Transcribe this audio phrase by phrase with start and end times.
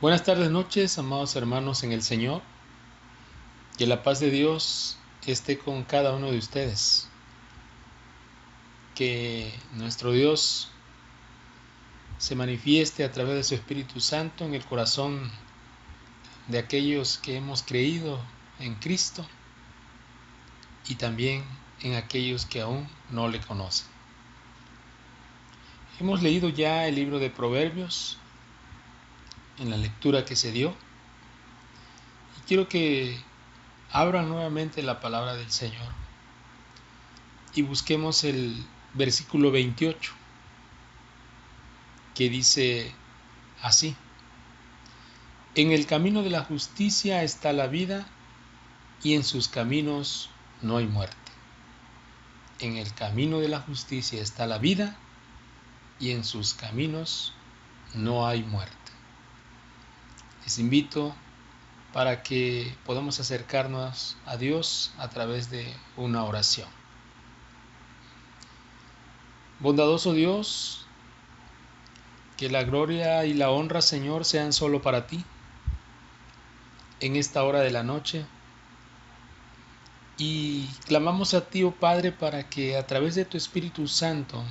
[0.00, 2.40] Buenas tardes, noches, amados hermanos en el Señor.
[3.76, 4.96] Que la paz de Dios
[5.26, 7.06] esté con cada uno de ustedes.
[8.94, 10.70] Que nuestro Dios
[12.16, 15.30] se manifieste a través de su Espíritu Santo en el corazón
[16.48, 18.18] de aquellos que hemos creído
[18.58, 19.26] en Cristo
[20.88, 21.44] y también
[21.82, 23.86] en aquellos que aún no le conocen.
[26.00, 28.16] Hemos leído ya el libro de Proverbios
[29.60, 30.74] en la lectura que se dio.
[32.38, 33.16] Y quiero que
[33.92, 35.92] abran nuevamente la palabra del Señor
[37.54, 40.12] y busquemos el versículo 28
[42.14, 42.92] que dice
[43.62, 43.96] así.
[45.54, 48.06] En el camino de la justicia está la vida
[49.02, 50.30] y en sus caminos
[50.62, 51.16] no hay muerte.
[52.60, 54.96] En el camino de la justicia está la vida
[55.98, 57.32] y en sus caminos
[57.94, 58.79] no hay muerte.
[60.58, 61.14] Invito
[61.92, 66.68] para que podamos acercarnos a Dios a través de una oración.
[69.58, 70.86] Bondadoso Dios,
[72.36, 75.24] que la gloria y la honra, Señor, sean solo para ti
[77.00, 78.24] en esta hora de la noche.
[80.16, 84.42] Y clamamos a ti, oh Padre, para que a través de tu Espíritu Santo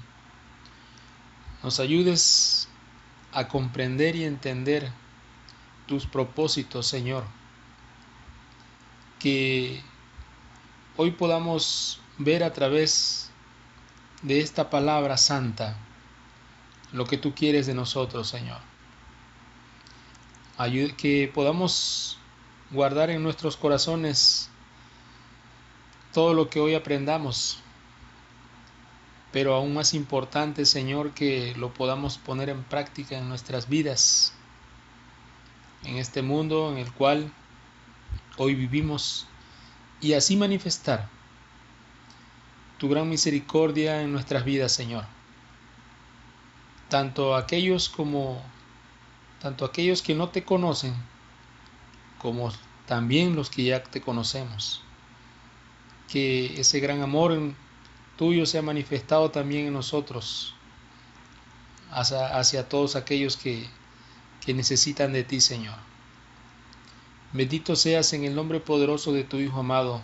[1.63, 2.67] nos ayudes
[3.31, 4.91] a comprender y entender
[5.89, 7.23] tus propósitos, Señor.
[9.17, 9.81] Que
[10.97, 13.31] hoy podamos ver a través
[14.21, 15.75] de esta palabra santa
[16.93, 18.59] lo que tú quieres de nosotros, Señor.
[20.95, 22.19] que podamos
[22.69, 24.51] guardar en nuestros corazones
[26.13, 27.63] todo lo que hoy aprendamos.
[29.31, 34.35] Pero aún más importante, Señor, que lo podamos poner en práctica en nuestras vidas
[35.83, 37.31] en este mundo en el cual
[38.37, 39.27] hoy vivimos
[40.01, 41.09] y así manifestar
[42.77, 45.05] tu gran misericordia en nuestras vidas, Señor.
[46.87, 48.41] Tanto aquellos como
[49.41, 50.93] tanto aquellos que no te conocen
[52.17, 52.51] como
[52.85, 54.81] también los que ya te conocemos.
[56.09, 57.37] Que ese gran amor
[58.17, 60.55] tuyo sea manifestado también en nosotros
[61.91, 63.69] hacia, hacia todos aquellos que
[64.45, 65.77] que necesitan de ti, Señor.
[67.31, 70.01] Bendito seas en el nombre poderoso de tu Hijo amado,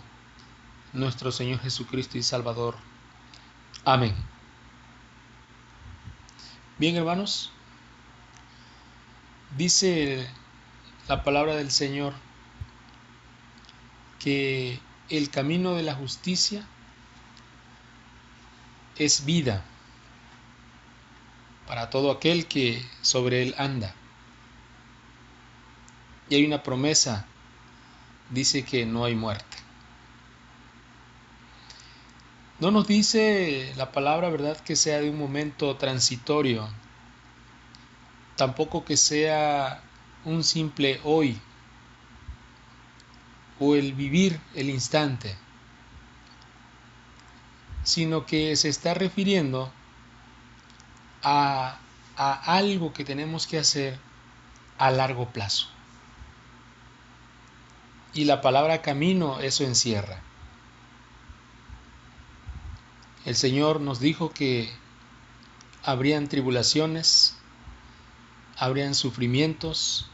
[0.92, 2.76] nuestro Señor Jesucristo y Salvador.
[3.84, 4.14] Amén.
[6.78, 7.50] Bien, hermanos,
[9.56, 10.28] dice
[11.08, 12.12] la palabra del Señor
[14.18, 16.66] que el camino de la justicia
[18.96, 19.64] es vida
[21.66, 23.94] para todo aquel que sobre él anda.
[26.28, 27.26] Y hay una promesa,
[28.30, 29.56] dice que no hay muerte.
[32.58, 36.68] No nos dice la palabra, ¿verdad?, que sea de un momento transitorio.
[38.36, 39.82] Tampoco que sea
[40.24, 41.38] un simple hoy
[43.58, 45.36] o el vivir el instante,
[47.82, 49.72] sino que se está refiriendo
[51.22, 51.78] a,
[52.16, 53.98] algo que tenemos que hacer
[54.78, 55.68] a largo plazo.
[58.16, 60.22] Y la palabra camino eso encierra.
[63.26, 64.72] El Señor nos dijo que
[65.84, 67.36] habrían tribulaciones,
[68.56, 70.08] habrían sufrimientos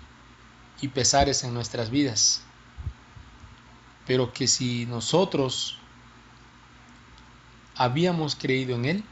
[0.81, 2.43] y pesares en nuestras vidas,
[4.05, 5.79] pero que si nosotros
[7.77, 9.05] habíamos creído en Él,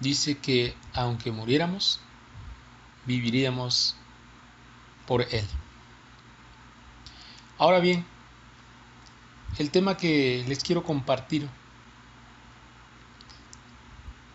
[0.00, 2.00] dice que aunque muriéramos,
[3.04, 3.94] viviríamos
[5.06, 5.46] por Él.
[7.58, 8.04] Ahora bien,
[9.58, 11.48] el tema que les quiero compartir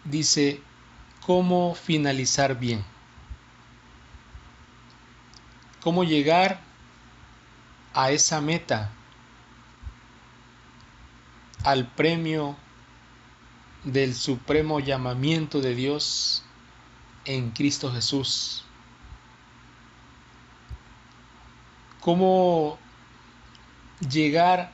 [0.06, 0.62] dice
[1.26, 2.84] cómo finalizar bien.
[5.82, 6.62] Cómo llegar
[7.94, 8.92] a esa meta,
[11.64, 12.56] al premio
[13.84, 16.44] del supremo llamamiento de Dios
[17.26, 18.64] en Cristo Jesús.
[22.00, 22.80] Cómo
[24.00, 24.72] llegar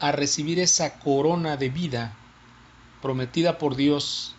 [0.00, 2.14] a recibir esa corona de vida
[3.00, 4.34] prometida por Dios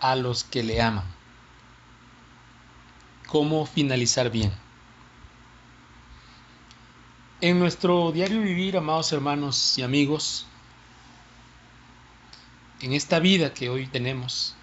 [0.00, 1.04] a los que le aman.
[3.26, 4.52] ¿Cómo finalizar bien?
[7.40, 10.46] En nuestro diario vivir, amados hermanos y amigos,
[12.80, 14.54] en esta vida que hoy tenemos,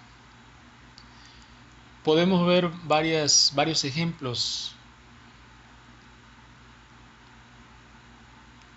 [2.04, 4.74] podemos ver varias, varios ejemplos.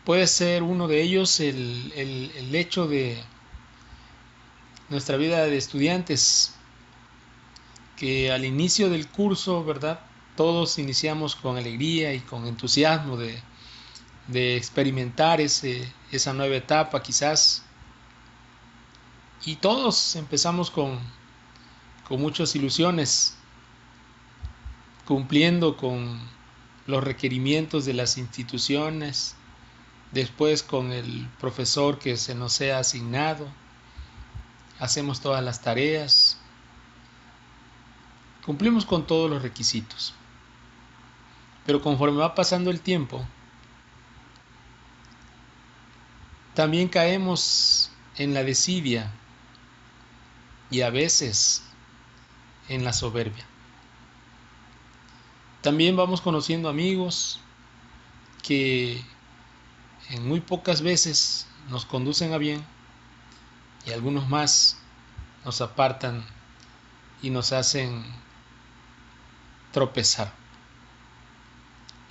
[0.06, 3.22] Puede ser uno de ellos el, el hecho de
[4.90, 6.54] nuestra vida de estudiantes,
[7.98, 10.00] que al inicio del curso, ¿verdad?
[10.36, 13.42] Todos iniciamos con alegría y con entusiasmo de,
[14.28, 17.64] de experimentar ese, esa nueva etapa quizás.
[19.46, 21.00] Y todos empezamos con,
[22.08, 23.38] con muchas ilusiones,
[25.06, 26.20] cumpliendo con
[26.88, 29.36] los requerimientos de las instituciones,
[30.16, 33.50] después con el profesor que se nos sea asignado,
[34.80, 36.40] hacemos todas las tareas,
[38.46, 40.14] cumplimos con todos los requisitos.
[41.66, 43.28] Pero conforme va pasando el tiempo,
[46.54, 49.12] también caemos en la desidia
[50.72, 51.62] y a veces
[52.70, 53.46] en la soberbia.
[55.62, 57.42] También vamos conociendo amigos
[58.42, 59.04] que
[60.10, 62.64] en muy pocas veces nos conducen a bien
[63.86, 64.78] y algunos más
[65.44, 66.24] nos apartan
[67.22, 68.04] y nos hacen
[69.72, 70.32] tropezar.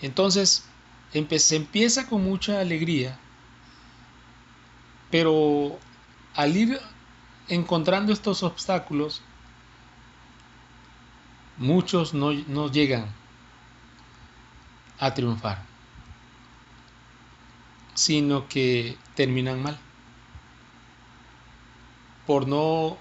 [0.00, 0.64] Entonces,
[1.38, 3.19] se empieza con mucha alegría,
[5.11, 5.79] pero
[6.35, 6.81] al ir
[7.49, 9.23] encontrando estos obstáculos,
[11.56, 13.06] muchos no, no llegan
[14.99, 15.62] a triunfar,
[17.94, 19.79] sino que terminan mal
[22.26, 22.96] por no,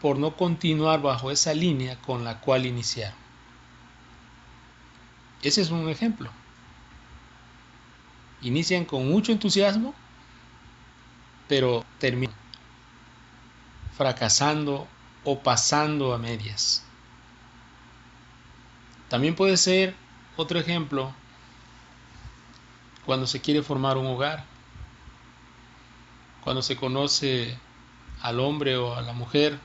[0.00, 3.18] por no continuar bajo esa línea con la cual iniciaron.
[5.42, 6.30] Ese es un ejemplo.
[8.42, 9.94] Inician con mucho entusiasmo,
[11.48, 12.36] pero terminan
[13.96, 14.86] fracasando
[15.24, 16.84] o pasando a medias.
[19.08, 19.96] También puede ser
[20.36, 21.12] otro ejemplo
[23.08, 24.44] cuando se quiere formar un hogar,
[26.44, 27.56] cuando se conoce
[28.20, 29.58] al hombre o a la mujer,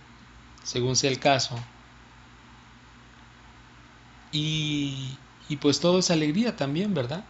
[0.64, 1.60] según sea el caso.
[4.32, 5.18] Y,
[5.50, 7.26] y pues todo es alegría también, ¿verdad?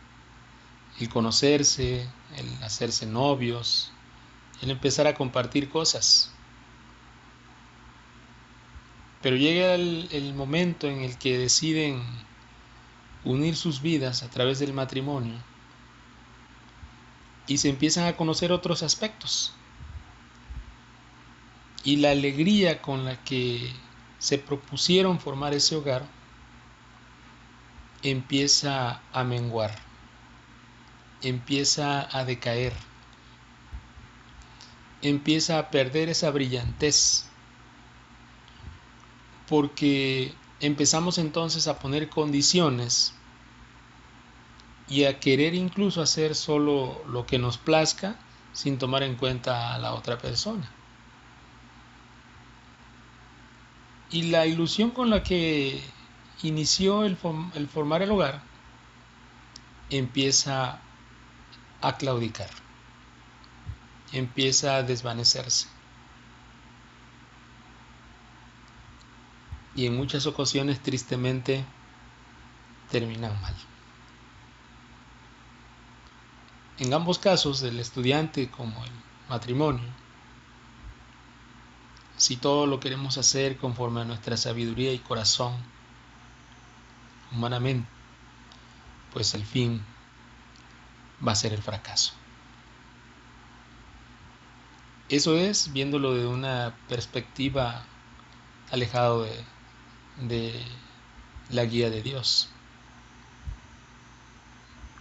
[1.00, 2.07] El conocerse,
[2.38, 3.92] el hacerse novios,
[4.62, 6.31] el empezar a compartir cosas.
[9.24, 12.04] Pero llega el, el, momento en el que deciden
[13.24, 15.52] unir sus vidas a través del matrimonio
[17.47, 19.53] y se empiezan a conocer otros aspectos.
[21.83, 23.73] Y la alegría con la que
[24.19, 26.07] se propusieron formar ese hogar
[28.03, 29.75] empieza a menguar,
[31.21, 32.73] empieza a decaer,
[35.01, 37.25] empieza a perder esa brillantez,
[39.49, 43.13] porque empezamos entonces a poner condiciones
[44.88, 48.15] y a querer incluso hacer solo lo que nos plazca
[48.53, 50.69] sin tomar en cuenta a la otra persona.
[54.12, 55.81] Y la ilusión con la que
[56.44, 58.41] inició el, formar el hogar
[59.89, 60.80] empieza
[61.81, 62.50] a claudicar,
[64.12, 65.68] empieza a desvanecerse.
[69.75, 71.65] Y en muchas ocasiones tristemente
[72.91, 73.55] terminan mal.
[76.80, 78.92] En ambos casos, el estudiante como el
[79.30, 79.89] matrimonio,
[82.18, 85.56] si todo lo queremos hacer conforme a nuestra sabiduría y corazón,
[87.32, 87.88] humanamente,
[89.12, 89.84] pues el fin
[91.25, 92.13] va a ser el fracaso.
[95.10, 97.86] Eso es viéndolo de una perspectiva
[98.72, 99.46] alejado de,
[100.22, 100.65] de
[101.51, 102.50] la guía de Dios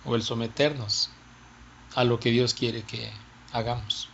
[0.04, 1.10] o el someternos
[1.94, 3.10] a lo que Dios quiere que
[3.52, 4.08] hagamos.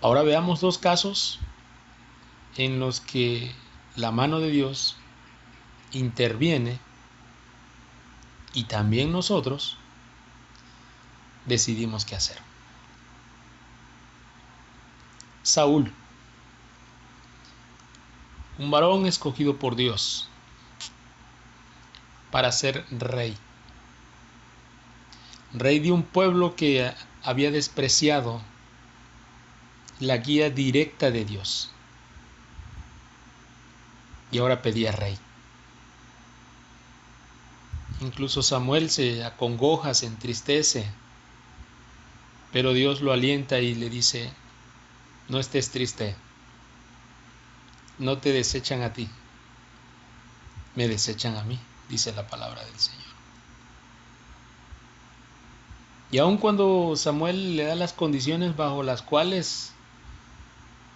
[0.00, 1.38] Ahora veamos dos casos
[2.56, 3.52] en los que
[3.96, 4.96] la mano de Dios
[5.92, 6.78] interviene
[8.54, 9.76] y también nosotros
[11.46, 12.38] decidimos qué hacer.
[15.42, 15.92] Saúl,
[18.58, 20.28] un varón escogido por Dios
[22.30, 23.36] para ser rey.
[25.54, 28.42] Rey de un pueblo que había despreciado
[30.00, 31.70] la guía directa de Dios.
[34.30, 35.18] Y ahora pedía rey.
[38.00, 40.86] Incluso Samuel se acongoja, se entristece,
[42.52, 44.30] pero Dios lo alienta y le dice,
[45.28, 46.14] no estés triste,
[47.98, 49.08] no te desechan a ti,
[50.76, 53.17] me desechan a mí, dice la palabra del Señor.
[56.10, 59.72] Y aun cuando Samuel le da las condiciones bajo las cuales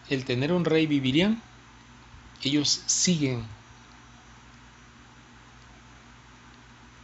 [0.09, 1.42] el tener un rey vivirían,
[2.42, 3.45] ellos siguen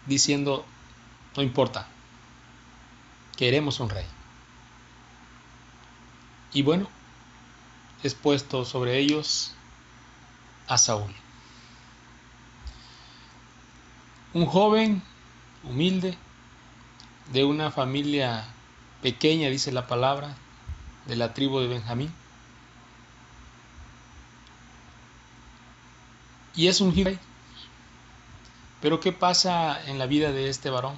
[0.06, 0.64] diciendo,
[1.36, 1.86] no importa,
[3.36, 4.06] queremos un rey.
[6.52, 6.88] Y bueno,
[8.02, 9.52] es puesto sobre ellos
[10.66, 11.14] a Saúl.
[14.32, 15.02] Un joven
[15.62, 16.16] humilde,
[17.32, 18.44] de una familia
[19.02, 20.37] pequeña, dice la palabra,
[21.06, 22.12] de la tribu de Benjamín.
[26.54, 27.18] Y es un rey.
[28.80, 30.97] Pero ¿qué pasa en la vida de este varón?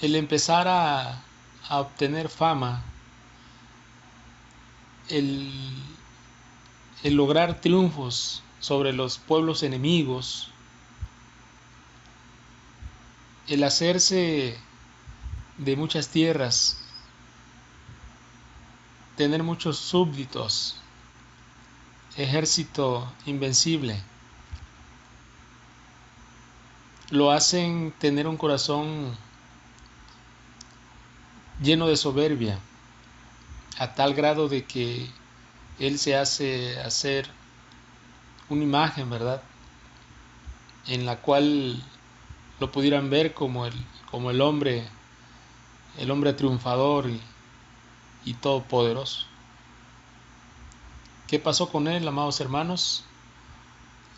[0.00, 1.22] El empezar a,
[1.68, 2.82] a obtener fama,
[5.08, 5.52] el,
[7.02, 10.50] el lograr triunfos sobre los pueblos enemigos,
[13.48, 14.58] el hacerse
[15.56, 16.78] de muchas tierras,
[19.16, 20.76] tener muchos súbditos,
[22.16, 24.02] ejército invencible,
[27.10, 29.16] lo hacen tener un corazón
[31.62, 32.58] lleno de soberbia,
[33.78, 35.08] a tal grado de que
[35.78, 37.30] él se hace hacer
[38.50, 39.42] una imagen, ¿verdad?
[40.86, 41.82] En la cual
[42.60, 43.74] lo pudieran ver como el,
[44.10, 44.86] como el hombre,
[45.98, 47.10] el hombre triunfador
[48.24, 49.24] y, todopoderoso.
[51.26, 53.04] ¿Qué pasó con él, amados hermanos?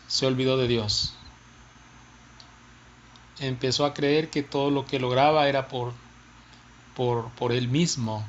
[0.07, 1.13] Se olvidó de Dios.
[3.39, 5.93] Empezó a creer que todo lo que lograba era por,
[6.95, 8.25] por, por él mismo.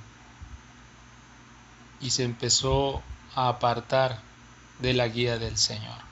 [2.00, 3.02] Y se empezó
[3.35, 4.21] a apartar
[4.78, 6.12] de la guía del Señor.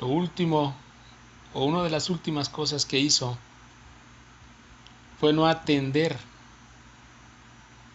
[0.00, 0.76] Lo último,
[1.54, 3.36] o una de las últimas cosas que hizo,
[5.18, 6.16] fue no atender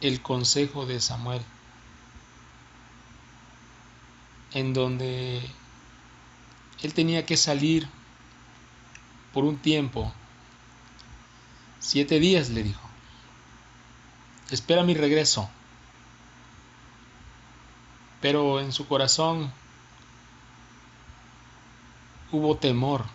[0.01, 1.41] el consejo de Samuel,
[4.53, 5.41] en donde
[6.81, 7.87] él tenía que salir
[9.31, 10.11] por un tiempo,
[11.79, 12.89] siete días le dijo,
[14.51, 15.49] espera mi regreso,
[18.19, 19.51] pero en su corazón
[22.33, 23.05] hubo temor.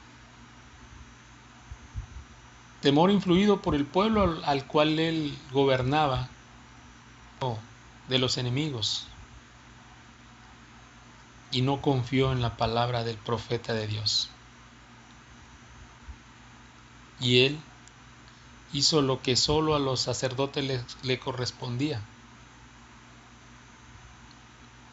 [2.80, 6.28] Temor influido por el pueblo al cual él gobernaba,
[8.08, 9.06] de los enemigos,
[11.50, 14.30] y no confió en la palabra del profeta de Dios.
[17.20, 17.58] Y él
[18.72, 22.00] hizo lo que solo a los sacerdotes le, correspondía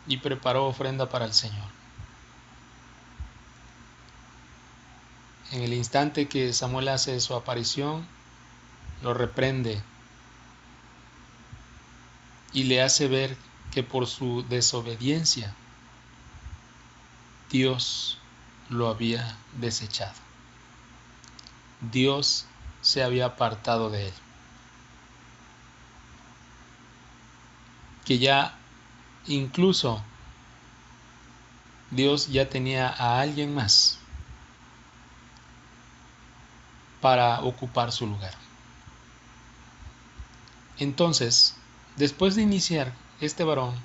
[0.08, 1.85] y preparó ofrenda para el Señor.
[5.52, 8.08] En el instante que Samuel hace su aparición,
[9.02, 9.82] lo reprende
[12.54, 13.38] y le hace ver
[13.72, 15.54] que por su desobediencia
[17.52, 18.18] Dios
[18.70, 20.16] lo había desechado.
[21.92, 22.46] Dios
[22.82, 24.14] se había apartado de él.
[28.06, 28.58] Que ya
[29.28, 30.02] incluso
[31.92, 34.00] Dios ya tenía a alguien más
[37.06, 38.34] para ocupar su lugar.
[40.80, 41.54] Entonces,
[41.98, 43.76] después de iniciar este varón,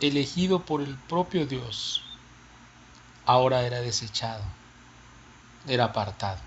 [0.00, 2.02] elegido por el propio Dios,
[3.24, 4.44] ahora era desechado,
[5.66, 6.40] era apartado.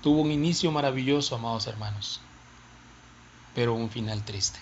[0.00, 2.18] Tuvo un inicio maravilloso, amados hermanos,
[3.54, 4.58] pero un final triste.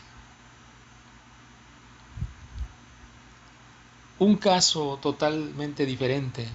[4.18, 6.48] Un caso totalmente diferente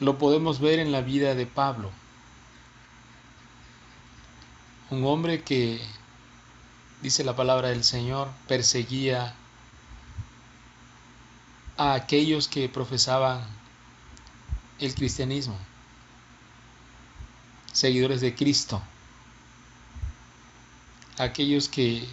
[0.00, 1.90] lo podemos ver en la vida de Pablo,
[4.90, 5.80] un hombre que,
[7.02, 9.34] dice la palabra del Señor, perseguía
[11.76, 13.44] a aquellos que profesaban
[14.78, 15.56] el cristianismo,
[17.72, 18.82] seguidores de Cristo,
[21.18, 22.06] aquellos que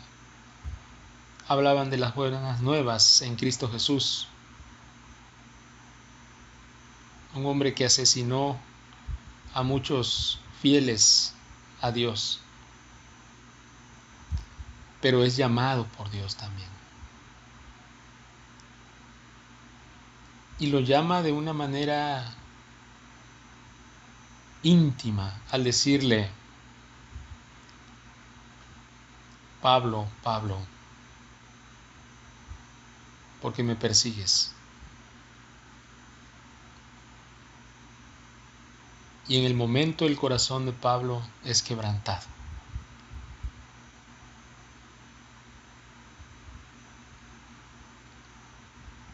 [1.47, 4.29] hablaban de las buenas nuevas en Cristo Jesús
[7.35, 8.59] un hombre que asesinó
[9.53, 11.33] a muchos fieles
[11.81, 12.39] a Dios,
[15.01, 16.69] pero es llamado por Dios también.
[20.59, 22.33] Y lo llama de una manera
[24.61, 26.29] íntima al decirle,
[29.61, 30.57] Pablo, Pablo,
[33.41, 34.53] porque me persigues.
[39.27, 42.25] Y en el momento el corazón de Pablo es quebrantado.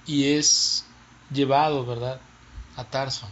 [0.07, 0.85] Y es
[1.31, 2.19] llevado, ¿verdad?,
[2.75, 3.29] a Tarso.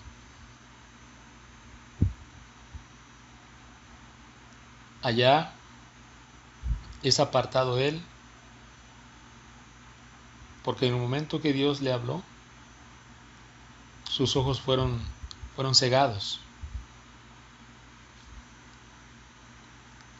[5.01, 5.53] Allá
[7.01, 8.03] es apartado él,
[10.63, 12.21] porque en el momento que Dios le habló,
[14.09, 15.01] sus ojos fueron,
[15.55, 16.41] fueron cegados.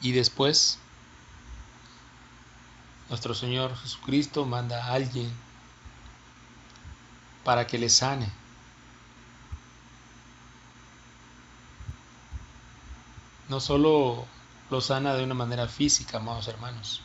[0.02, 0.80] Y después,
[3.10, 5.32] nuestro Señor Jesucristo manda a alguien
[7.44, 8.30] para que le sane.
[13.50, 14.26] No solo
[14.70, 17.02] lo sana de una manera física, amados hermanos,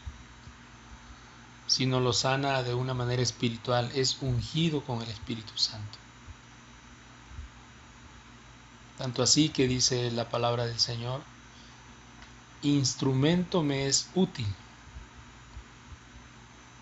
[1.69, 5.99] sino lo sana de una manera espiritual, es ungido con el Espíritu Santo.
[8.99, 11.23] Tanto así que dice la palabra del Señor,
[12.62, 14.47] instrumento me es útil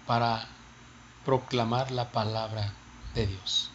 [0.06, 0.46] para
[1.24, 2.72] proclamar la palabra
[3.14, 3.70] de Dios.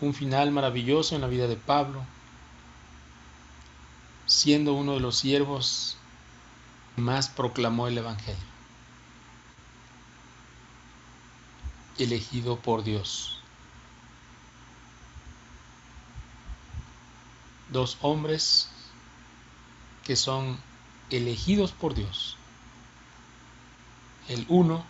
[0.00, 2.02] Un final maravilloso en la vida de Pablo,
[4.26, 5.96] siendo uno de los siervos
[6.96, 8.40] más proclamó el Evangelio,
[11.98, 13.40] elegido por Dios.
[17.70, 18.68] Dos hombres
[20.10, 20.58] que son
[21.10, 22.36] elegidos por Dios.
[24.26, 24.84] El uno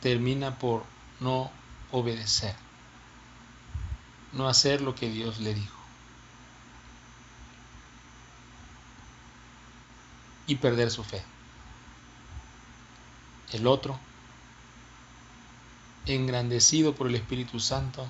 [0.00, 0.84] termina por
[1.18, 1.50] no
[1.90, 2.54] obedecer,
[4.34, 5.80] no hacer lo que Dios le dijo.
[10.46, 11.24] Y perder su fe.
[13.50, 13.98] El otro,
[16.06, 18.06] engrandecido por el Espíritu Santo,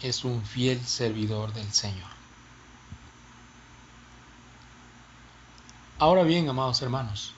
[0.00, 2.15] es un fiel servidor del Señor.
[5.98, 7.32] Ahora bien, amados hermanos,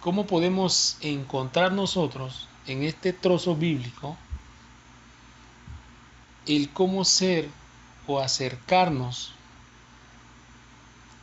[0.00, 4.16] ¿cómo podemos encontrar nosotros en este trozo bíblico
[6.46, 7.50] el cómo ser
[8.06, 9.34] o acercarnos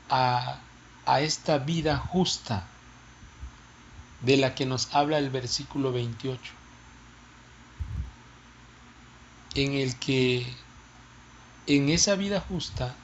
[0.08, 0.60] a,
[1.08, 2.68] a esta vida justa
[4.22, 6.54] de la que nos habla el versículo 28?
[9.56, 10.46] En el que
[11.66, 12.96] en esa vida justa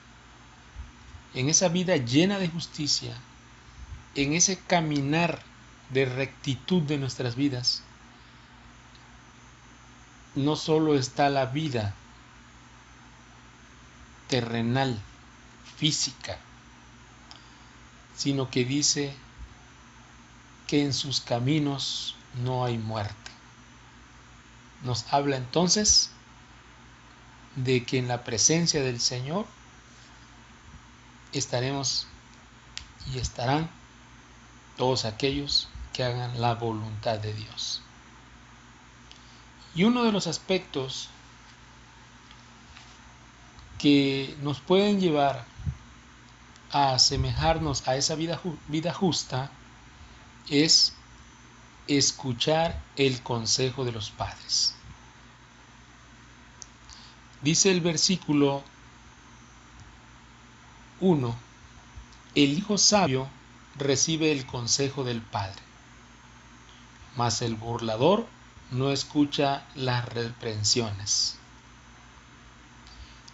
[1.36, 3.14] en esa vida llena de justicia,
[4.16, 5.44] en ese caminar
[5.90, 7.84] de rectitud de nuestras vidas,
[10.34, 11.94] no solo está la vida
[14.30, 15.00] terrenal,
[15.78, 16.38] física,
[18.16, 19.14] sino que dice
[20.68, 23.14] que en sus caminos no hay muerte.
[24.84, 26.12] Nos habla entonces
[27.58, 29.46] de que en la presencia del Señor
[31.40, 32.08] estaremos
[33.14, 33.70] y estarán
[34.78, 37.82] todos aquellos que hagan la voluntad de Dios.
[39.74, 41.10] Y uno de los aspectos
[43.78, 45.46] que nos pueden llevar
[46.72, 49.52] a asemejarnos a esa vida, vida justa
[50.50, 50.94] es
[51.88, 54.76] escuchar el consejo de los padres.
[57.42, 58.64] Dice el versículo
[61.02, 61.36] 1.
[62.36, 63.28] El hijo sabio
[63.78, 65.62] recibe el consejo del padre,
[67.18, 68.26] mas el burlador
[68.72, 71.38] no escucha las reprensiones.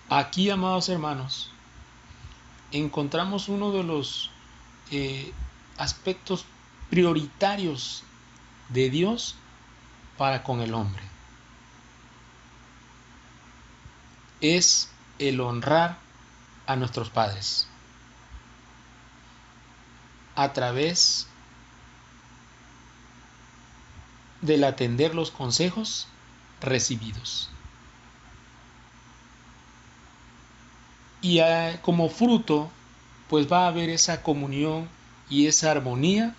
[0.10, 1.52] Aquí, amados hermanos,
[2.72, 4.32] encontramos uno de los
[4.90, 5.32] eh,
[5.78, 6.46] aspectos
[6.90, 8.04] prioritarios
[8.70, 9.36] de Dios
[10.18, 11.04] para con el hombre.
[14.42, 15.98] Es el honrar
[16.72, 17.68] a nuestros padres
[20.36, 21.28] a través
[24.42, 26.08] del atender los consejos
[26.62, 27.50] recibidos.
[31.22, 31.40] Y
[31.84, 32.72] como fruto,
[33.30, 34.90] pues va a haber esa comunión
[35.30, 36.36] y esa armonía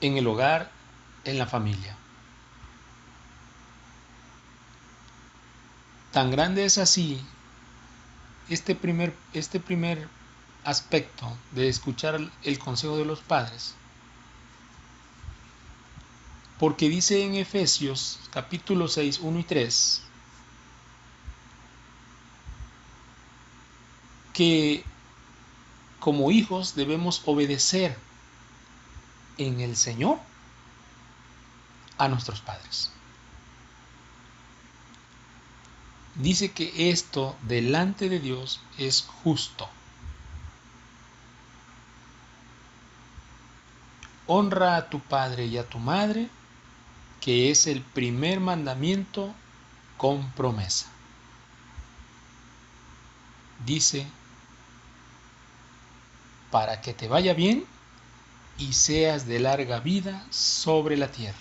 [0.00, 0.70] en el hogar,
[1.24, 1.96] en la familia.
[6.12, 7.20] Tan grande es así
[8.48, 10.08] este primer, este primer
[10.64, 13.74] aspecto de escuchar el consejo de los padres,
[16.58, 20.02] porque dice en Efesios capítulo 6, 1 y 3,
[24.32, 24.84] que
[26.00, 27.96] como hijos debemos obedecer
[29.36, 30.18] en el Señor
[31.96, 32.92] a nuestros padres.
[36.18, 39.68] Dice que esto delante de Dios es justo.
[44.26, 46.28] Honra a tu padre y a tu madre,
[47.20, 49.32] que es el primer mandamiento
[49.96, 50.86] con promesa.
[53.64, 54.04] Dice,
[56.50, 57.64] para que te vaya bien
[58.58, 61.38] y seas de larga vida sobre la tierra.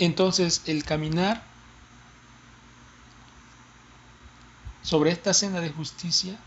[0.00, 1.51] Entonces el caminar
[4.82, 6.38] sobre esta senda de justicia,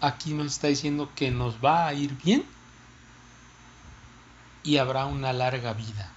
[0.00, 2.44] aquí nos está diciendo que nos va a ir bien
[4.62, 6.10] y habrá una larga vida.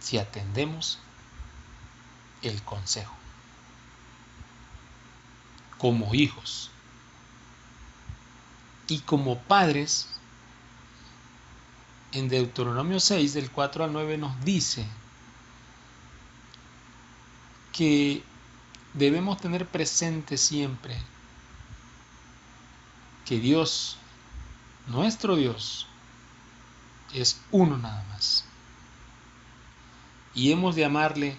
[0.00, 0.98] Si atendemos
[2.42, 3.14] el consejo.
[5.78, 6.70] Como hijos
[8.86, 10.08] y como padres,
[12.12, 14.84] en Deuteronomio 6, del 4 al 9, nos dice
[17.80, 18.22] que
[18.92, 20.98] debemos tener presente siempre
[23.24, 23.96] que Dios,
[24.86, 25.86] nuestro Dios,
[27.14, 28.44] es uno nada más.
[30.34, 31.38] Y hemos de amarle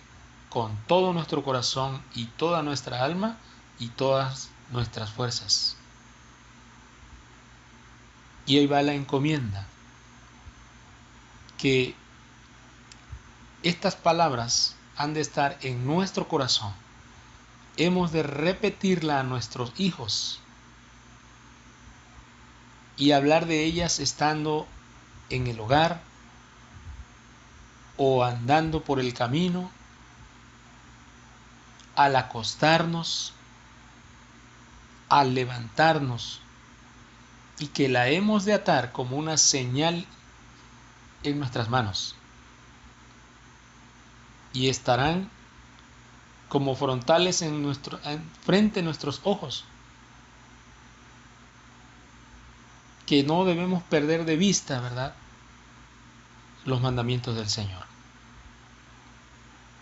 [0.49, 3.37] con todo nuestro corazón y toda nuestra alma
[3.77, 5.77] y todas nuestras fuerzas.
[8.47, 9.67] Y ahí va la encomienda,
[11.59, 11.93] que
[13.61, 16.73] estas palabras han de estar en nuestro corazón.
[17.77, 20.39] Hemos de repetirla a nuestros hijos
[22.97, 24.67] y hablar de ellas estando
[25.29, 26.01] en el hogar
[27.97, 29.71] o andando por el camino,
[31.95, 33.33] al acostarnos,
[35.09, 36.41] al levantarnos,
[37.59, 40.05] y que la hemos de atar como una señal
[41.23, 42.15] en nuestras manos.
[44.53, 45.29] Y estarán
[46.49, 47.99] como frontales en nuestro,
[48.43, 49.65] frente a nuestros ojos.
[53.05, 55.13] Que no debemos perder de vista, ¿verdad?
[56.65, 57.85] Los mandamientos del Señor.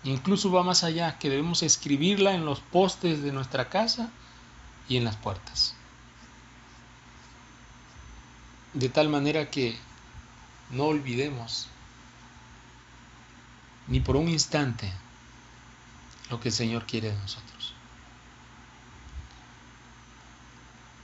[0.03, 4.09] Incluso va más allá, que debemos escribirla en los postes de nuestra casa
[4.87, 5.75] y en las puertas
[8.73, 9.77] de tal manera que
[10.69, 11.67] no olvidemos
[13.89, 14.91] ni por un instante
[16.29, 17.73] lo que el Señor quiere de nosotros.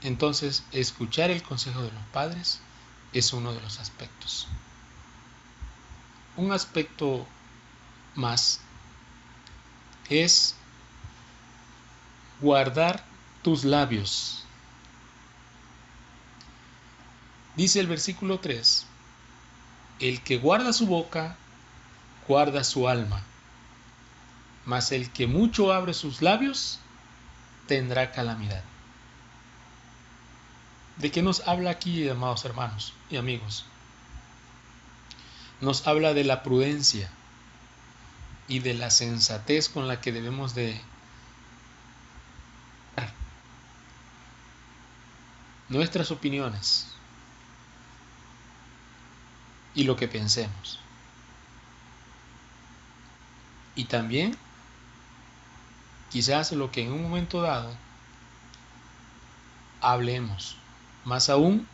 [0.02, 2.60] Entonces, escuchar el consejo de los padres
[3.12, 4.46] es uno de los aspectos.
[6.36, 7.26] Un aspecto
[8.14, 8.60] más
[10.08, 10.54] es
[12.40, 13.04] guardar
[13.42, 14.46] tus labios
[17.56, 18.84] Dice el versículo 3,
[20.00, 21.38] el que guarda su boca,
[22.26, 23.22] guarda su alma,
[24.64, 26.80] mas el que mucho abre sus labios,
[27.66, 28.62] tendrá calamidad.
[30.96, 33.66] ¿De qué nos habla aquí, amados hermanos y amigos?
[35.60, 37.10] Nos habla de la prudencia
[38.48, 40.80] y de la sensatez con la que debemos de
[45.68, 46.86] nuestras opiniones,
[49.74, 50.80] y lo que pensemos.
[53.76, 54.36] Y también,
[56.10, 57.76] quizás lo que en un momento dado
[59.80, 60.56] hablemos,
[61.04, 61.68] más aún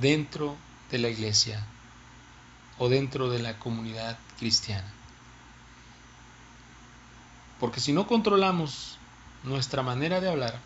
[0.00, 0.56] dentro
[0.90, 1.62] de la iglesia
[2.78, 4.90] o dentro de la comunidad cristiana.
[7.60, 8.98] Porque si no controlamos
[9.42, 10.58] nuestra manera de hablar,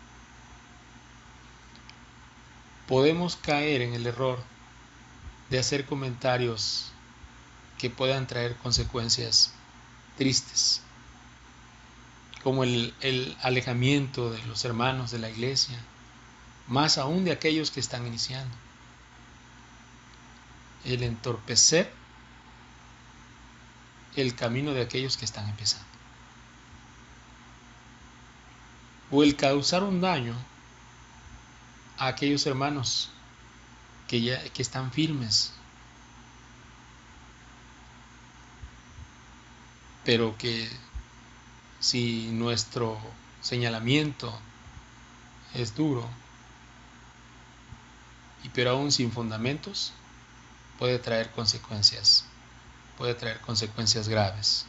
[2.87, 4.39] podemos caer en el error
[5.49, 6.91] de hacer comentarios
[7.77, 9.53] que puedan traer consecuencias
[10.17, 10.81] tristes,
[12.43, 15.77] como el, alejamiento de los hermanos de la iglesia,
[16.67, 18.55] más aún de aquellos que están iniciando,
[20.85, 21.91] el entorpecer
[24.15, 25.85] el camino de aquellos que están empezando,
[29.11, 30.35] o el causar un daño
[31.97, 33.11] a aquellos hermanos
[34.07, 35.53] que, ya, que están firmes,
[40.07, 40.69] pero que
[41.81, 42.97] si nuestro
[43.41, 44.33] señalamiento
[45.53, 46.07] es duro,
[48.41, 49.91] y pero aún sin fundamentos,
[50.79, 52.23] puede traer consecuencias,
[52.97, 54.65] puede traer consecuencias graves.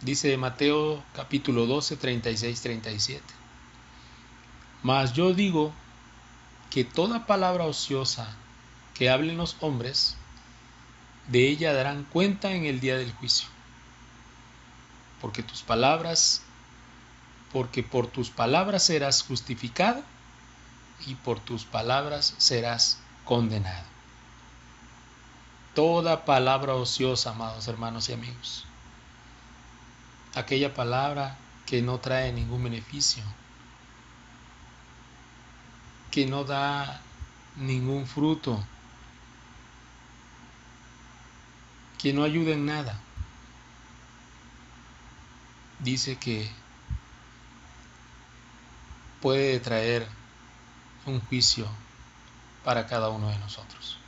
[0.00, 3.22] Dice Mateo capítulo 12, 36, 37.
[4.82, 5.74] Mas yo digo
[6.70, 8.34] que toda palabra ociosa
[8.94, 10.16] que hablen los hombres,
[11.28, 13.48] de ella darán cuenta en el día del juicio.
[15.20, 16.42] Porque tus palabras,
[17.52, 20.02] porque por tus palabras serás justificado
[21.06, 23.86] y por tus palabras serás condenado.
[25.74, 28.66] Toda palabra ociosa, amados hermanos y amigos.
[30.34, 33.22] Aquella palabra que no trae ningún beneficio,
[36.10, 37.00] que no da
[37.56, 38.62] ningún fruto,
[42.02, 42.98] que no ayuda en nada.
[45.78, 46.50] Dice que
[49.20, 50.08] puede traer
[51.06, 51.68] un juicio
[52.64, 53.98] para cada uno de nosotros.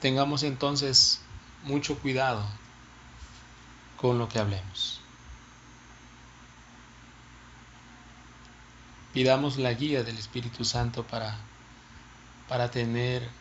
[0.00, 1.20] Tengamos entonces
[1.64, 2.46] mucho cuidado
[3.96, 5.00] con lo que hablemos.
[9.12, 11.36] Pidamos la guía del Espíritu Santo para,
[12.48, 13.39] para tener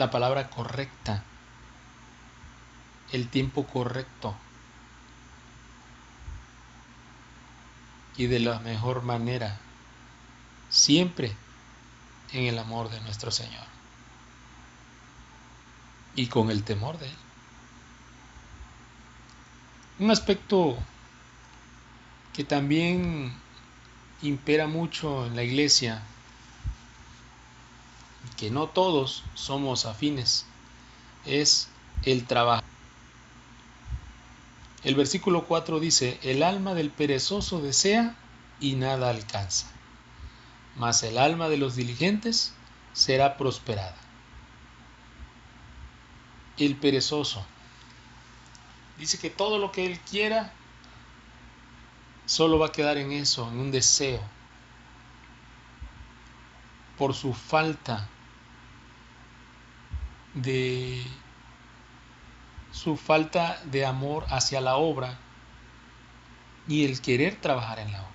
[0.00, 1.22] la palabra correcta,
[3.12, 4.34] el tiempo correcto
[8.16, 9.60] y de la mejor manera,
[10.70, 11.36] siempre
[12.32, 13.66] en el amor de nuestro Señor
[16.14, 17.16] y con el temor de Él.
[19.98, 20.78] Un aspecto
[22.32, 23.34] que también
[24.22, 26.00] impera mucho en la iglesia
[28.40, 30.46] que no todos somos afines,
[31.26, 31.68] es
[32.04, 32.64] el trabajo.
[34.82, 38.16] El versículo 4 dice, el alma del perezoso desea
[38.58, 39.66] y nada alcanza,
[40.74, 42.54] mas el alma de los diligentes
[42.94, 43.94] será prosperada.
[46.56, 47.44] El perezoso
[48.98, 50.54] dice que todo lo que él quiera
[52.24, 54.22] solo va a quedar en eso, en un deseo,
[56.96, 58.08] por su falta
[60.34, 61.04] de
[62.72, 65.18] su falta de amor hacia la obra
[66.68, 68.10] y el querer trabajar en la obra.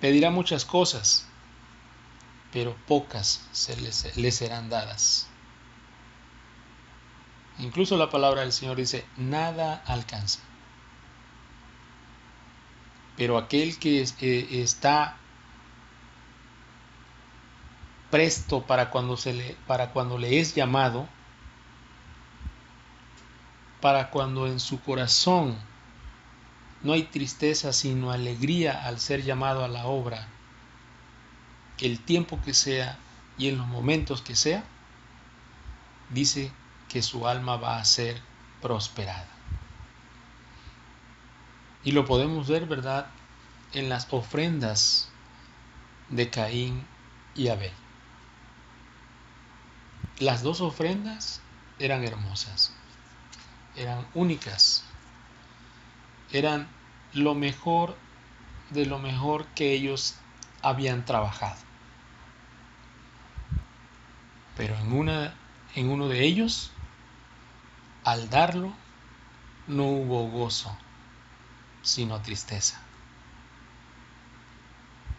[0.00, 1.28] Pedirá muchas cosas,
[2.52, 3.76] pero pocas se
[4.16, 5.28] le serán dadas.
[7.58, 10.40] Incluso la palabra del Señor dice, nada alcanza.
[13.16, 15.16] Pero aquel que eh, está
[18.12, 21.08] presto para cuando, se le, para cuando le es llamado,
[23.80, 25.56] para cuando en su corazón
[26.82, 30.28] no hay tristeza sino alegría al ser llamado a la obra,
[31.78, 32.98] el tiempo que sea
[33.38, 34.62] y en los momentos que sea,
[36.10, 36.52] dice
[36.90, 38.20] que su alma va a ser
[38.60, 39.26] prosperada.
[41.82, 43.06] Y lo podemos ver, ¿verdad?,
[43.72, 45.08] en las ofrendas
[46.10, 46.86] de Caín
[47.34, 47.81] y Abel.
[50.18, 51.40] Las dos ofrendas
[51.78, 52.72] eran hermosas,
[53.76, 54.84] eran únicas,
[56.32, 56.68] eran
[57.14, 57.96] lo mejor
[58.70, 60.14] de lo mejor que ellos
[60.62, 61.60] habían trabajado.
[64.56, 65.34] Pero en, una,
[65.74, 66.70] en uno de ellos,
[68.04, 68.72] al darlo,
[69.66, 70.76] no hubo gozo,
[71.82, 72.80] sino tristeza.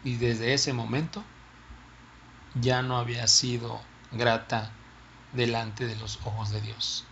[0.04, 1.24] Y desde ese momento
[2.56, 4.83] ya no había sido grata
[5.34, 7.06] delante de los ojos de Dios.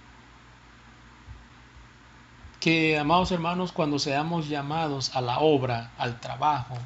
[2.60, 6.78] Que, amados hermanos, cuando seamos llamados a la obra, al trabajo,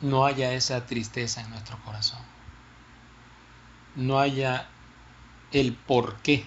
[0.00, 2.20] no haya esa tristeza en nuestro corazón.
[3.94, 4.66] No haya
[5.52, 6.46] el por qué.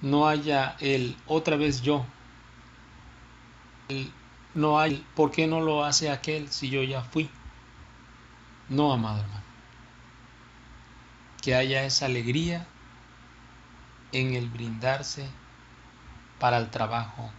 [0.00, 2.06] No haya el otra vez yo.
[4.54, 7.28] no hay por qué no lo hace aquel si yo ya fui.
[8.70, 9.49] No, amado hermano
[11.40, 12.66] que haya esa alegría
[14.12, 15.26] en el brindarse
[16.38, 17.30] para el trabajo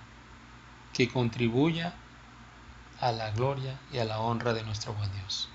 [0.93, 1.93] que contribuya
[2.99, 5.49] a la gloria y a la honra de nuestro buen Dios.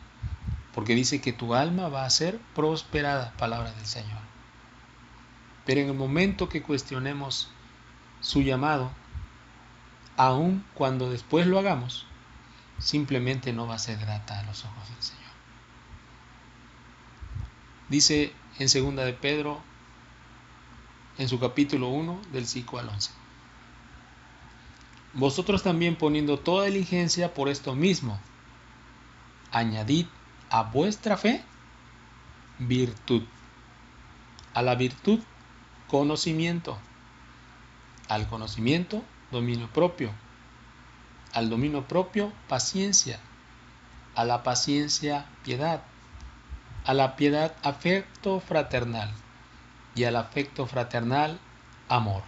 [0.74, 4.20] Porque dice que tu alma va a ser prosperada, palabra del Señor.
[5.64, 7.48] Pero en el momento que cuestionemos
[8.20, 8.90] su llamado,
[10.16, 12.06] aun cuando después lo hagamos,
[12.78, 15.25] simplemente no va a ser grata a los ojos del Señor.
[17.88, 19.60] Dice en segunda de Pedro,
[21.18, 23.10] en su capítulo 1, del 5 al 11.
[25.14, 28.20] Vosotros también poniendo toda diligencia por esto mismo,
[29.50, 30.06] añadid
[30.50, 31.42] a vuestra fe
[32.58, 33.22] virtud,
[34.54, 35.20] A la virtud,
[35.88, 36.78] conocimiento.
[38.08, 40.10] Al conocimiento, dominio propio.
[41.32, 43.20] Al dominio propio, paciencia.
[44.14, 45.82] A la paciencia, piedad.
[46.86, 49.12] A la piedad, afecto fraternal.
[49.94, 51.40] Y al afecto fraternal,
[51.88, 52.22] amor.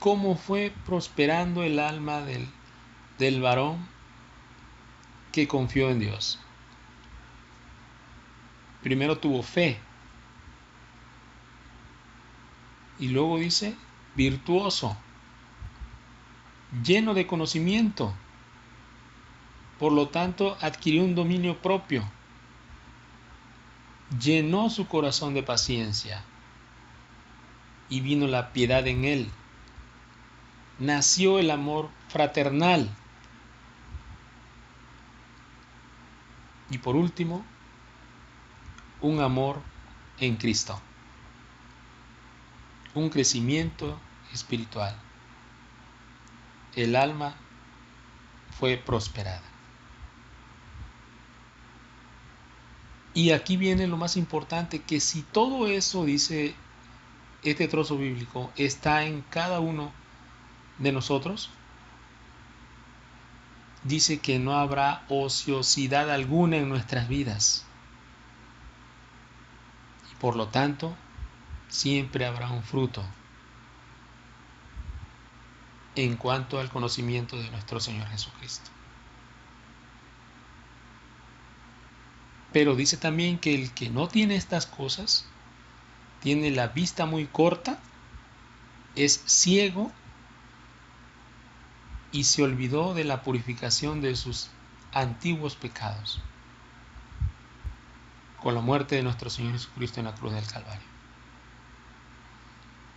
[0.00, 2.48] ¿Cómo fue prosperando el alma del,
[3.18, 3.86] del varón
[5.32, 6.40] que confió en Dios?
[8.82, 9.78] Primero tuvo fe.
[12.98, 13.76] Y luego dice,
[14.14, 14.96] virtuoso,
[16.82, 18.14] lleno de conocimiento.
[19.78, 22.02] Por lo tanto, adquirió un dominio propio.
[24.20, 26.24] Llenó su corazón de paciencia.
[27.88, 29.30] Y vino la piedad en él.
[30.78, 32.88] Nació el amor fraternal.
[36.70, 37.44] Y por último,
[39.00, 39.60] un amor
[40.18, 40.80] en Cristo,
[42.94, 43.98] un crecimiento
[44.32, 44.96] espiritual.
[46.74, 47.34] El alma
[48.58, 49.55] fue prosperada.
[53.16, 56.54] Y aquí viene lo más importante, que si todo eso, dice
[57.42, 59.90] este trozo bíblico, está en cada uno
[60.76, 61.48] de nosotros,
[63.84, 67.64] dice que no habrá ociosidad alguna en nuestras vidas.
[70.20, 70.94] Por lo tanto,
[71.68, 73.02] siempre habrá un fruto
[75.94, 78.75] en cuanto al conocimiento de nuestro Señor Jesucristo.
[82.56, 85.26] Pero dice también que el que no tiene estas cosas,
[86.22, 87.78] tiene la vista muy corta,
[88.94, 89.92] es ciego
[92.12, 94.48] y se olvidó de la purificación de sus
[94.94, 96.22] antiguos pecados
[98.40, 100.88] con la muerte de nuestro Señor Jesucristo en la cruz del Calvario.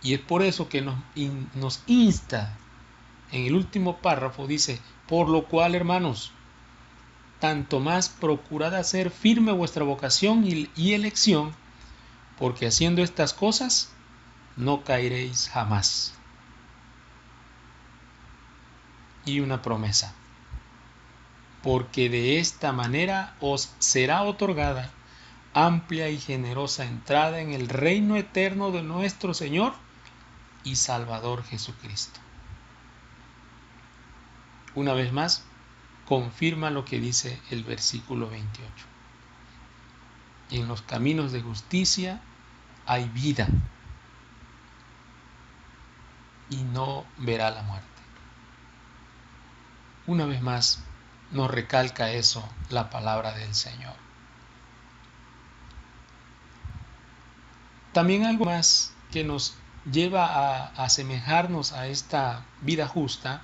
[0.00, 0.96] Y es por eso que nos,
[1.54, 2.56] nos insta
[3.30, 6.32] en el último párrafo, dice, por lo cual, hermanos,
[7.40, 11.52] tanto más procurad hacer firme vuestra vocación y, elección,
[12.38, 13.90] porque haciendo estas cosas
[14.56, 16.14] no caeréis jamás.
[19.24, 20.14] Y una promesa,
[21.62, 24.90] porque de esta manera os será otorgada
[25.52, 29.72] amplia y generosa entrada en el reino eterno de nuestro Señor
[30.62, 32.20] y Salvador Jesucristo.
[34.74, 35.44] Una vez más,
[36.10, 38.68] confirma lo que dice el versículo 28.
[40.50, 42.20] En los caminos de justicia
[42.84, 43.46] hay vida
[46.48, 47.86] y no verá la muerte.
[50.08, 50.82] Una vez más,
[51.30, 53.94] nos recalca eso la palabra del Señor.
[57.92, 59.54] También algo más que nos
[59.88, 63.42] lleva a asemejarnos a esta vida justa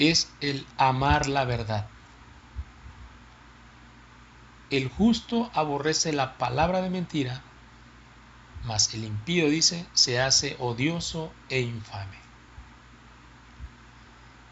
[0.00, 1.86] es el amar la verdad.
[4.70, 7.42] El justo aborrece la palabra de mentira,
[8.64, 12.18] mas el impío dice se hace odioso e infame.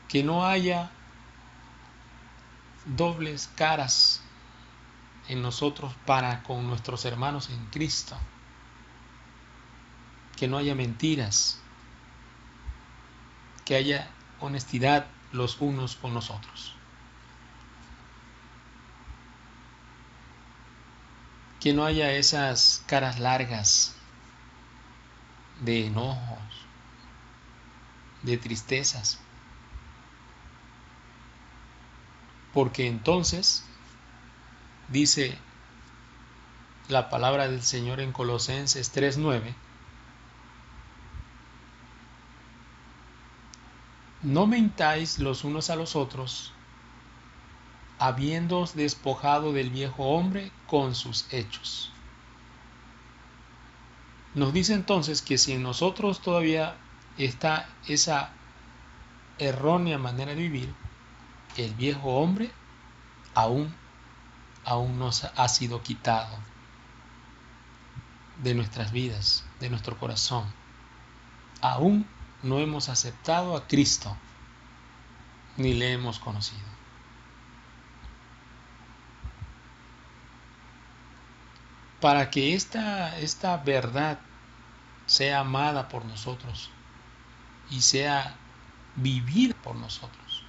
[0.08, 0.90] Que no haya
[2.84, 4.22] dobles caras
[5.28, 8.18] en nosotros para con nuestros hermanos en Cristo.
[10.36, 11.58] Que no haya mentiras,
[13.64, 16.74] que haya honestidad los unos con los otros.
[21.60, 23.96] Que no haya esas caras largas
[25.60, 26.66] de enojos,
[28.22, 29.18] de tristezas.
[32.54, 33.64] Porque entonces
[34.88, 35.36] dice
[36.88, 39.54] la palabra del Señor en Colosenses 3:9,
[44.22, 46.52] no mentáis los unos a los otros,
[47.98, 51.92] habiéndoos despojado del viejo hombre con sus hechos.
[54.34, 56.76] Nos dice entonces que si en nosotros todavía
[57.16, 58.30] está esa
[59.38, 60.74] errónea manera de vivir,
[61.56, 62.50] el viejo hombre
[63.34, 63.74] aún
[64.64, 66.36] aún nos ha sido quitado
[68.42, 70.44] de nuestras vidas, de nuestro corazón.
[71.60, 72.06] Aún
[72.42, 74.16] no hemos aceptado a Cristo,
[75.56, 76.68] ni le hemos conocido.
[82.00, 84.20] Para que esta, esta verdad
[85.06, 86.70] sea amada por nosotros
[87.70, 88.36] y sea
[88.94, 90.44] vivida por nosotros,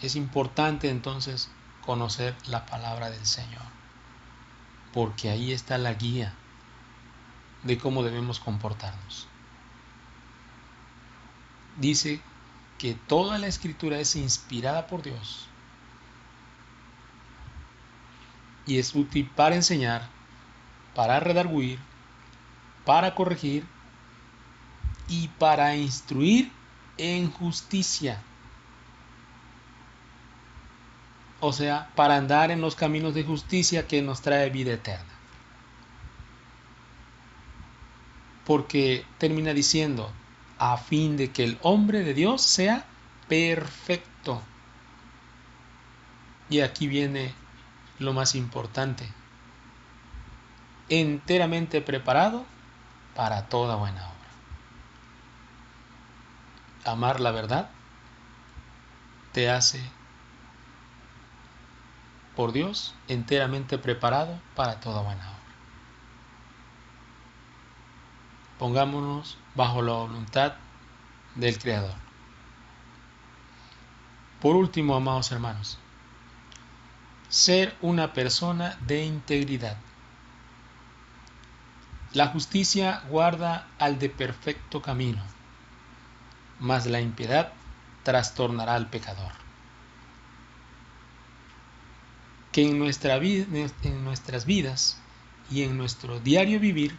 [0.00, 1.50] es importante entonces
[1.84, 3.62] conocer la palabra del Señor.
[4.92, 6.34] porque ahí está la guía
[7.62, 9.28] de cómo debemos comportarnos.
[11.78, 12.20] Dice
[12.76, 15.48] que toda la escritura es inspirada por Dios
[18.66, 20.08] y es útil para enseñar,
[20.94, 21.78] para redarguir,
[22.84, 23.64] para corregir
[25.08, 26.52] y para instruir
[26.98, 28.22] en justicia.
[31.40, 35.14] O sea, para andar en los caminos de justicia que nos trae vida eterna.
[38.44, 40.12] Porque termina diciendo,
[40.58, 42.84] a fin de que el hombre de Dios sea
[43.28, 44.42] perfecto.
[46.50, 47.34] Y aquí viene
[47.98, 49.08] lo más importante,
[50.88, 52.44] enteramente preparado
[53.14, 54.14] para toda buena obra.
[56.92, 57.70] Amar la verdad
[59.32, 59.82] te hace
[62.34, 65.37] por Dios enteramente preparado para toda buena obra.
[68.58, 70.54] Pongámonos bajo la voluntad
[71.36, 71.94] del Creador.
[74.40, 75.78] Por último, amados hermanos,
[77.28, 79.76] ser una persona de integridad.
[82.12, 85.22] La justicia guarda al de perfecto camino,
[86.58, 87.52] mas la impiedad
[88.02, 89.32] trastornará al pecador.
[92.50, 93.46] Que en, nuestra vida,
[93.82, 95.00] en nuestras vidas
[95.50, 96.96] y en nuestro diario vivir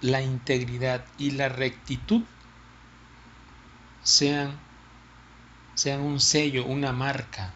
[0.00, 2.22] la integridad y la rectitud
[4.02, 4.58] sean,
[5.74, 7.52] sean un sello, una marca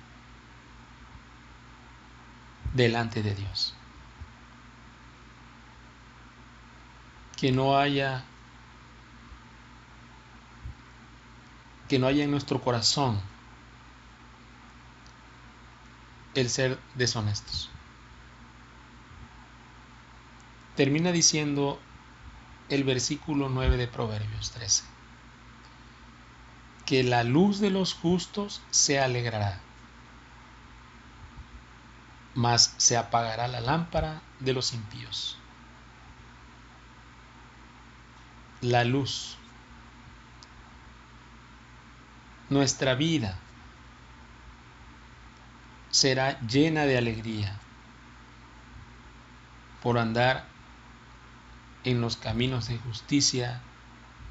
[2.75, 3.75] delante de Dios.
[7.37, 8.25] Que no haya
[11.89, 13.21] que no haya en nuestro corazón
[16.35, 17.69] el ser deshonestos.
[20.75, 21.79] Termina diciendo
[22.75, 24.85] el versículo 9 de Proverbios 13.
[26.87, 29.61] Que la luz de los justos se alegrará,
[32.35, 35.37] mas se apagará la lámpara de los impíos.
[38.63, 39.37] La luz.
[42.49, 43.39] Nuestra vida
[45.91, 47.61] será llena de alegría
[49.83, 50.52] por andar
[51.85, 53.61] en los caminos de justicia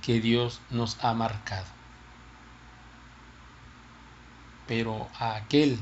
[0.01, 1.67] que Dios nos ha marcado.
[4.67, 5.79] Pero a aquel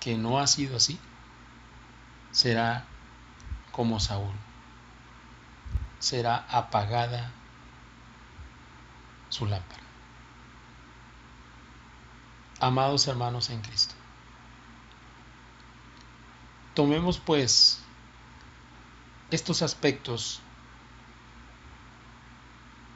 [0.00, 0.98] que no ha sido así,
[2.32, 2.84] será
[3.72, 4.34] como Saúl.
[5.98, 7.32] Será apagada
[9.28, 9.82] su lámpara.
[12.60, 13.94] Amados hermanos en Cristo,
[16.74, 17.85] tomemos pues
[19.30, 20.40] estos aspectos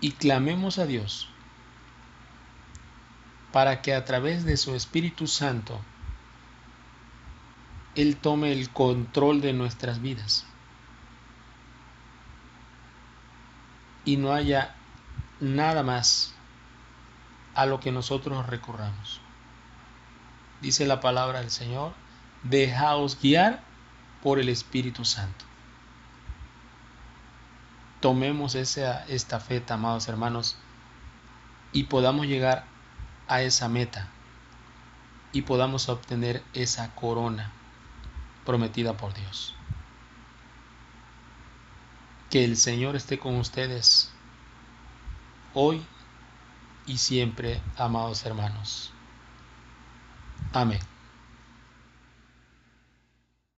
[0.01, 1.29] y clamemos a Dios
[3.53, 5.81] para que a través de su Espíritu Santo
[7.97, 10.47] Él tome el control de nuestras vidas
[14.05, 14.75] y no haya
[15.41, 16.35] nada más
[17.55, 19.21] a lo que nosotros recurramos.
[20.63, 21.93] Dice la palabra del Señor,
[22.45, 23.63] dejaos guiar
[24.23, 25.50] por el Espíritu Santo
[28.01, 30.57] tomemos esa estafeta, amados hermanos,
[31.73, 32.65] y podamos llegar
[33.29, 34.09] a esa meta
[35.33, 37.53] y podamos obtener esa corona
[38.45, 39.55] prometida por Dios.
[42.31, 44.11] Que el Señor esté con ustedes
[45.55, 45.85] hoy
[46.87, 48.93] y siempre, amados hermanos.
[50.53, 50.90] Amén.